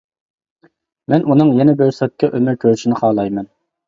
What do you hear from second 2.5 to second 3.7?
كۆرۈشىنى خالايمەن.